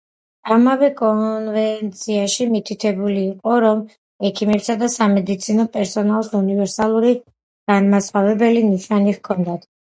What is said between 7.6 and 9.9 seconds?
განმასხვავებელი ნიშანი ჰქონოდათ.